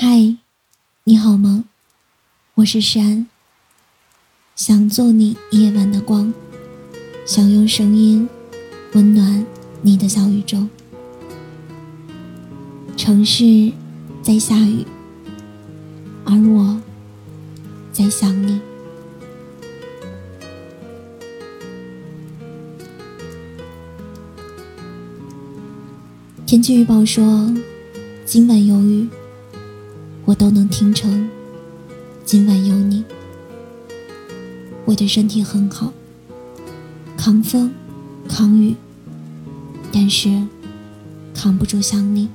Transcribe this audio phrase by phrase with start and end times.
[0.00, 0.36] 嗨，
[1.02, 1.64] 你好吗？
[2.54, 3.26] 我是山，
[4.54, 6.32] 想做你夜晚的光，
[7.26, 8.28] 想用声音
[8.92, 9.44] 温暖
[9.82, 10.68] 你的小宇宙。
[12.96, 13.72] 城市
[14.22, 14.86] 在下雨，
[16.24, 16.80] 而我
[17.90, 18.60] 在想你。
[26.46, 27.52] 天气预报说，
[28.24, 29.08] 今晚有雨。
[30.28, 31.26] 我都能听成
[32.22, 33.02] 今晚有你。
[34.84, 35.90] 我的身体很好，
[37.16, 37.72] 抗风，
[38.28, 38.76] 抗雨，
[39.90, 40.46] 但是
[41.32, 42.28] 扛不住想你。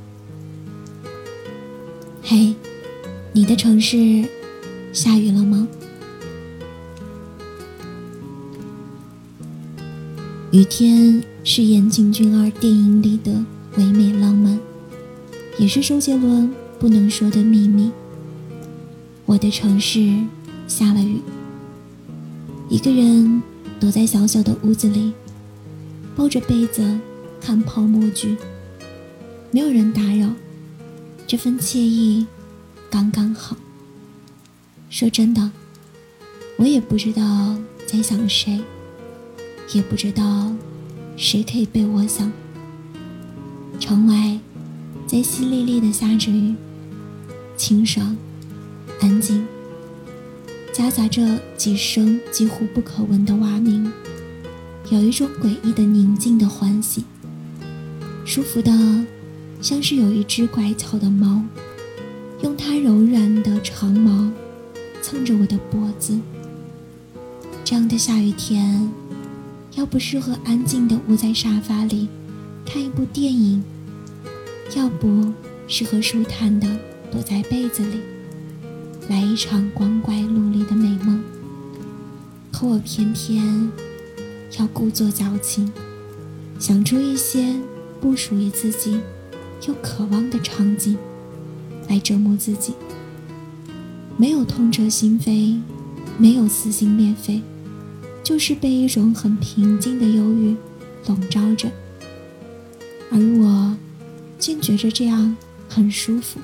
[2.24, 2.56] 嘿，
[3.32, 4.28] 你的城市
[4.92, 5.68] 下雨了吗？
[10.50, 13.46] 雨天是岩井俊二电影里的
[13.78, 14.58] 唯美浪漫，
[15.60, 16.52] 也是周杰伦。
[16.84, 17.90] 不能说的秘密。
[19.26, 20.14] 我的城市
[20.68, 21.22] 下了雨，
[22.68, 23.42] 一个人
[23.80, 25.14] 躲在小小的屋子里，
[26.14, 27.00] 抱着被子
[27.40, 28.36] 看泡沫剧，
[29.50, 30.30] 没有人打扰，
[31.26, 32.28] 这份惬意
[32.90, 33.56] 刚刚好。
[34.90, 35.52] 说真的，
[36.58, 38.60] 我也不知道在想谁，
[39.74, 40.54] 也不知道
[41.16, 42.30] 谁可以被我想。
[43.80, 44.38] 窗外
[45.08, 46.54] 在淅沥沥的下着雨。
[47.56, 48.16] 清爽，
[49.00, 49.46] 安静，
[50.72, 53.92] 夹杂着几声几乎不可闻的蛙鸣，
[54.90, 57.06] 有一种诡异的宁静的欢喜，
[58.26, 58.72] 舒服的，
[59.62, 61.42] 像是有一只乖巧的猫，
[62.42, 64.32] 用它柔软的长毛
[65.02, 66.20] 蹭着我的脖子。
[67.64, 68.92] 这样的下雨天，
[69.76, 72.10] 要不适合安静的窝在沙发里
[72.66, 73.64] 看一部电影，
[74.76, 75.32] 要不
[75.68, 76.68] 适合舒坦的。
[77.14, 78.00] 躲在被子里，
[79.08, 81.24] 来一场光怪陆离的美梦。
[82.52, 83.70] 可我偏偏
[84.58, 85.72] 要故作矫情，
[86.58, 87.54] 想出一些
[88.02, 89.00] 不属于自己
[89.68, 90.98] 又渴望的场景，
[91.88, 92.74] 来折磨自己。
[94.18, 95.62] 没有痛彻心扉，
[96.18, 97.44] 没有撕心裂肺，
[98.24, 100.56] 就是被一种很平静的忧郁
[101.06, 101.70] 笼罩着，
[103.12, 103.78] 而我
[104.40, 105.38] 竟觉着这样
[105.70, 106.40] 很舒服。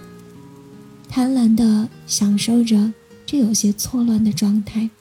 [1.11, 2.93] 贪婪的享受着
[3.25, 4.91] 这有些错乱的状态。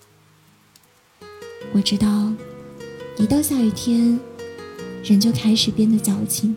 [1.72, 2.32] 我知道，
[3.18, 4.18] 一到下雨天，
[5.04, 6.56] 人就开始变得矫情，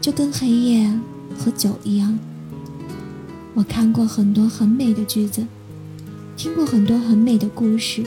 [0.00, 0.90] 就跟黑夜
[1.38, 2.18] 和酒一样。
[3.52, 5.46] 我看过很多很美的句子，
[6.34, 8.02] 听过很多很美的故事，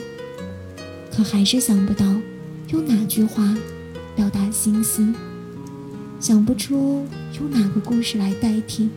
[1.14, 2.04] 可还是想不到
[2.70, 3.56] 用哪句话
[4.16, 5.06] 表达心思，
[6.18, 7.06] 想不出
[7.38, 8.90] 用哪个故事来代替。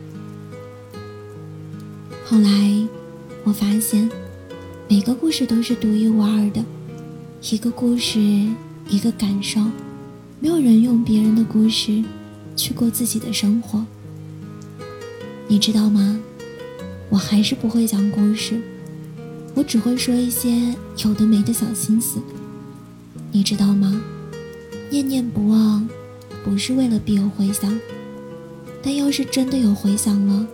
[2.32, 2.48] 后来，
[3.44, 4.08] 我发现，
[4.88, 6.64] 每个故事都是独一无二的，
[7.50, 8.18] 一个故事，
[8.88, 9.60] 一个感受，
[10.40, 12.02] 没有人用别人的故事
[12.56, 13.84] 去过自己的生活。
[15.46, 16.18] 你知道吗？
[17.10, 18.58] 我还是不会讲故事，
[19.54, 22.18] 我只会说一些有的没的小心思。
[23.30, 24.02] 你知道吗？
[24.88, 25.86] 念念不忘，
[26.42, 27.78] 不是为了必有回响，
[28.82, 30.46] 但要是真的有回响了，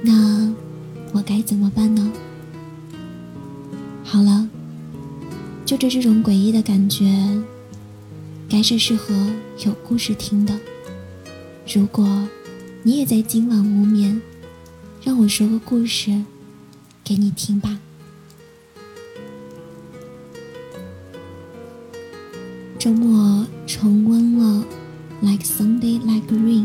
[0.00, 0.54] 那……
[1.12, 2.10] 我该怎么办呢？
[4.02, 4.48] 好了，
[5.64, 7.06] 就着这种诡异的感觉，
[8.48, 9.14] 该是适合
[9.64, 10.58] 有故事听的。
[11.72, 12.26] 如果
[12.82, 14.20] 你也在今晚无眠，
[15.04, 16.24] 让我说个故事
[17.04, 17.78] 给你听吧。
[22.78, 24.64] 周末重温了
[25.26, 26.64] 《Like Sunday Like Rain》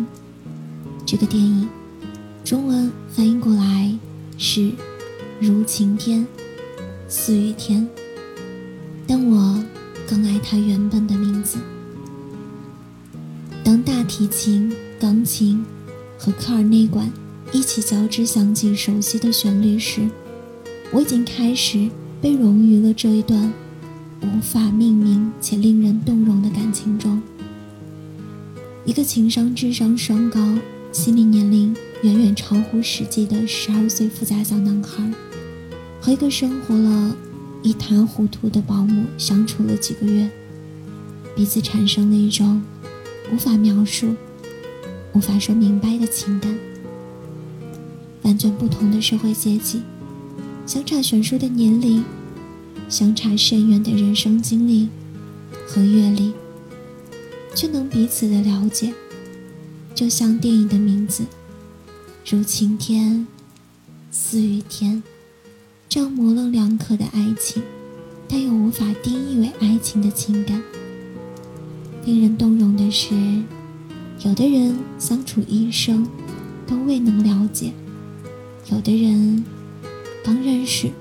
[1.06, 1.70] 这个电影，
[2.44, 3.98] 中文翻译过来。
[4.38, 4.72] 是
[5.40, 6.26] 如晴天，
[7.08, 7.88] 似雨天，
[9.08, 9.64] 但我
[10.08, 11.58] 更爱它原本的名字。
[13.64, 15.66] 当大提琴、钢琴
[16.20, 17.12] 和科尔内管
[17.52, 20.08] 一起交织，响起熟悉的旋律时，
[20.92, 21.90] 我已经开始
[22.22, 23.52] 被融于了这一段
[24.22, 27.20] 无法命名且令人动容的感情中。
[28.86, 30.40] 一个情商、智商双高、
[30.92, 31.76] 心理年龄。
[32.04, 35.12] 远远超乎实际的十二岁富家小男孩，
[36.00, 37.16] 和一个生活了
[37.64, 40.30] 一塌糊涂的保姆相处了几个月，
[41.36, 42.62] 彼此产生了一种
[43.34, 44.14] 无法描述、
[45.14, 46.56] 无法说明白的情感。
[48.22, 49.82] 完全不同的社会阶级，
[50.68, 52.04] 相差悬殊的年龄，
[52.88, 54.90] 相差甚远的人生经历
[55.66, 56.34] 和阅历，
[57.56, 58.94] 却能彼此的了解，
[59.96, 61.26] 就像电影的名字。
[62.30, 63.26] 如晴天，
[64.12, 65.02] 似雨天，
[65.88, 67.64] 这样模棱两可的爱情，
[68.28, 70.62] 但又无法定义为爱情的情感。
[72.04, 73.16] 令人动容的是，
[74.26, 76.06] 有的人相处一生
[76.68, 77.72] 都未能了解，
[78.70, 79.46] 有的人
[80.22, 80.92] 刚认识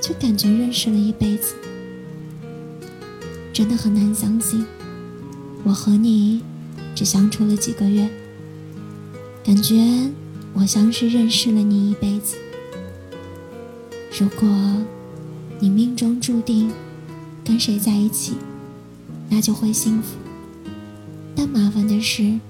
[0.00, 1.56] 就感觉认识了一辈子。
[3.52, 4.64] 真的很难相信，
[5.62, 6.40] 我和你
[6.94, 8.08] 只相处了几个月，
[9.44, 10.10] 感觉
[10.60, 12.36] 我像是认识了你一辈子。
[14.18, 14.48] 如果
[15.60, 16.72] 你命中注定
[17.44, 18.34] 跟谁在一起，
[19.30, 20.16] 那就会幸福。
[21.36, 22.40] 但麻烦的是，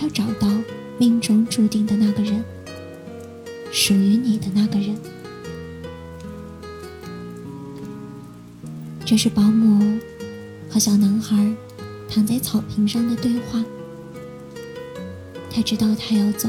[0.00, 0.48] 要找到
[0.96, 2.42] 命中注定的那个人，
[3.70, 4.96] 属于你的那个人。
[9.04, 9.98] 这是保姆。
[10.70, 11.54] 和小男孩
[12.10, 13.62] 躺在草坪上的对话。
[15.48, 16.48] 他知道他要走。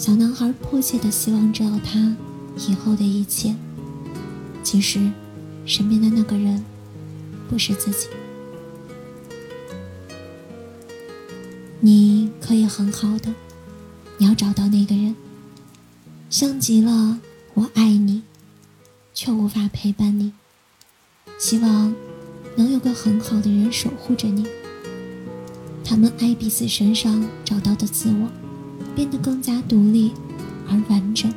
[0.00, 2.16] 小男孩迫切的希望知道他
[2.56, 3.54] 以后的一切。
[4.62, 5.10] 其实，
[5.66, 6.64] 身边的那个人
[7.50, 8.08] 不是自己。
[11.80, 13.34] 你可以很好的，
[14.16, 15.14] 你要找到那个人。
[16.30, 17.20] 像极了
[17.52, 18.22] 我爱你，
[19.12, 20.32] 却无法陪伴你。
[21.38, 21.94] 希望。
[22.56, 24.44] 能有个很好的人守护着你，
[25.84, 28.28] 他们爱彼此身上找到的自我，
[28.94, 30.12] 变得更加独立
[30.68, 31.32] 而完整。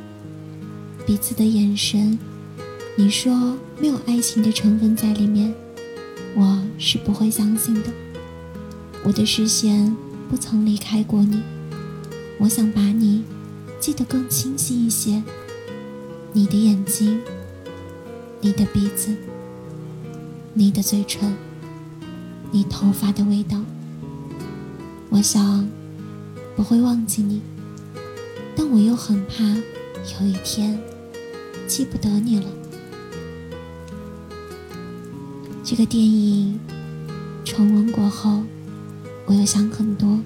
[1.06, 2.18] 彼此的眼神，
[2.96, 5.54] 你说没有爱情的成分在里面，
[6.34, 7.90] 我是不会相信的。
[9.02, 9.94] 我的视线
[10.30, 11.42] 不曾离开过你，
[12.38, 13.24] 我想把你
[13.78, 15.22] 记得更清晰一些。
[16.32, 17.20] 你的眼睛，
[18.40, 19.14] 你的鼻子。
[20.56, 21.34] 你的嘴唇，
[22.52, 23.60] 你头发的味道，
[25.10, 25.68] 我想
[26.56, 27.42] 不会忘记你，
[28.56, 30.78] 但我又很怕有一天
[31.66, 32.46] 记不得你了。
[35.64, 36.58] 这个电影
[37.44, 38.42] 重温过后，
[39.26, 40.20] 我又想很多。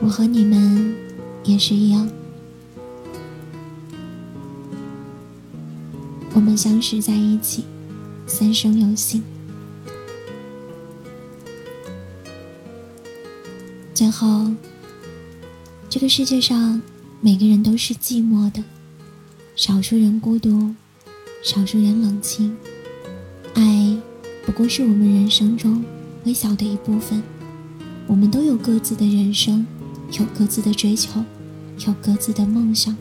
[0.00, 0.94] 我和你们
[1.44, 2.08] 也是一样。
[6.34, 7.64] 我们相识在一起，
[8.26, 9.22] 三生有幸。
[13.98, 14.46] 最后，
[15.88, 16.80] 这个世界上
[17.20, 18.62] 每个人都是寂寞的，
[19.56, 20.72] 少数人孤独，
[21.42, 22.56] 少数人冷清。
[23.54, 23.98] 爱
[24.46, 25.82] 不过是我们人生中
[26.24, 27.20] 微小的一部分。
[28.06, 29.66] 我们都有各自的人生，
[30.12, 31.24] 有各自的追求，
[31.84, 32.96] 有各自的梦想。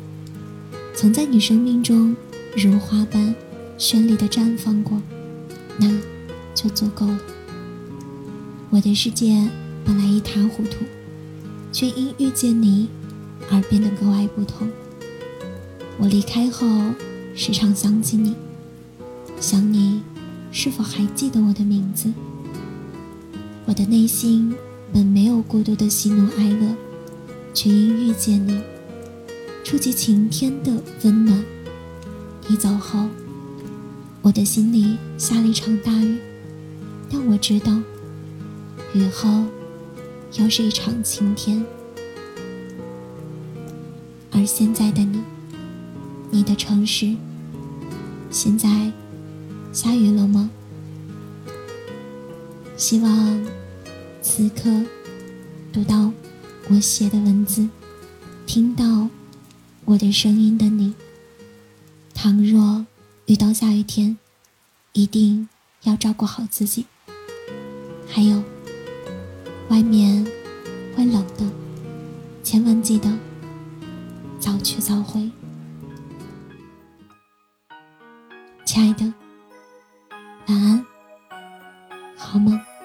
[0.96, 2.16] 曾在你生命中。
[2.56, 3.36] 如花般
[3.78, 5.00] 绚丽的绽放过，
[5.78, 5.96] 那
[6.56, 7.20] 就足够了。
[8.72, 9.48] 我的世界
[9.88, 10.84] 本来一塌糊涂，
[11.72, 12.90] 却因遇见你
[13.50, 14.68] 而变得格外不同。
[15.98, 16.68] 我离开后，
[17.34, 18.36] 时常想起你，
[19.40, 20.02] 想你
[20.52, 22.12] 是否还记得我的名字？
[23.66, 24.54] 我的内心
[24.92, 26.76] 本没有过多的喜怒哀乐，
[27.54, 28.60] 却因遇见你，
[29.64, 31.42] 触及晴天的温暖。
[32.50, 33.08] 你走后，
[34.22, 36.18] 我的心里下了一场大雨，
[37.10, 37.72] 但我知道，
[38.94, 39.46] 雨后
[40.34, 41.66] 又是一场晴天。
[44.32, 45.22] 而现在的你，
[46.30, 47.16] 你的城市，
[48.30, 48.92] 现在
[49.74, 50.50] 下雨了吗？
[52.76, 53.46] 希望
[54.22, 54.70] 此刻
[55.74, 56.12] 读到
[56.70, 57.68] 我写的文字，
[58.46, 59.10] 听到
[59.86, 60.94] 我的声音的你。
[62.14, 62.86] 倘若
[63.26, 64.18] 遇到下雨天，
[64.94, 65.50] 一定
[65.84, 66.86] 要照顾好自己。
[68.08, 68.44] 还有，
[69.70, 70.26] 外面
[70.96, 71.46] 会冷的
[72.42, 73.10] 千万记得
[74.40, 75.30] 早去早回。
[78.64, 79.14] 亲爱的
[80.48, 80.86] 晚安
[82.16, 82.77] 好梦。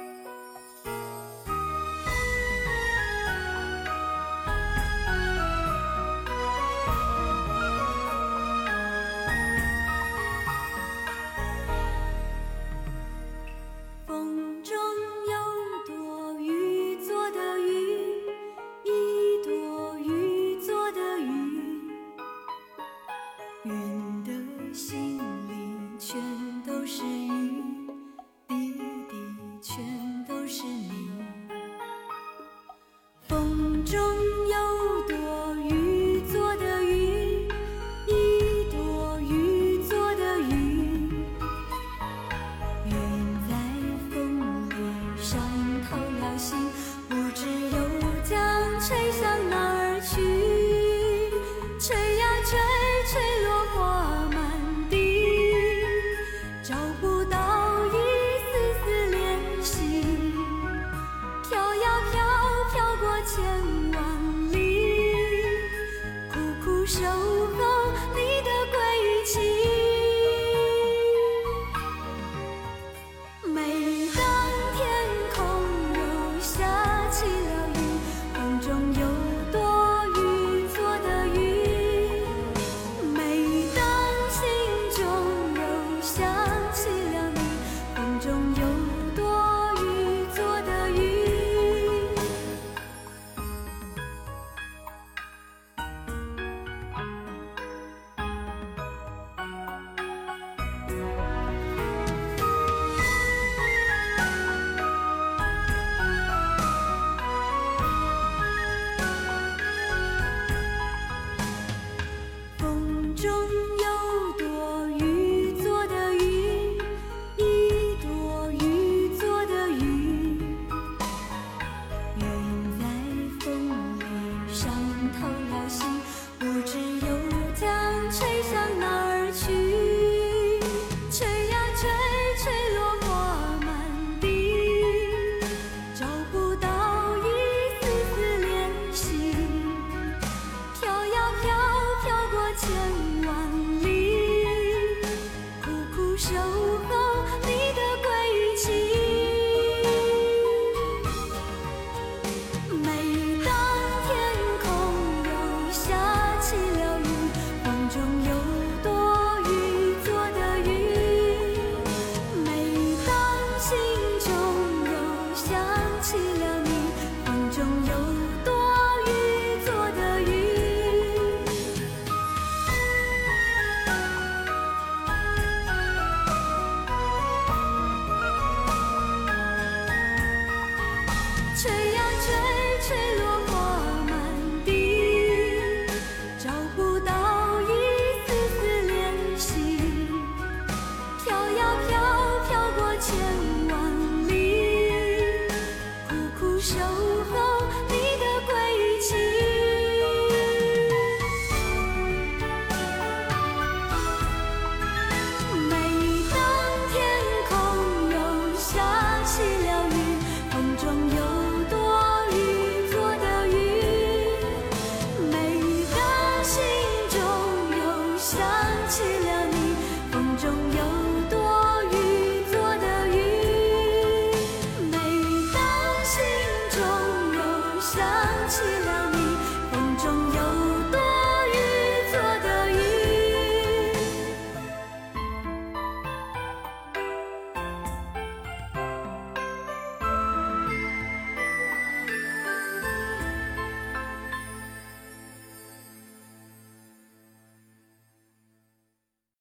[24.73, 25.02] 心。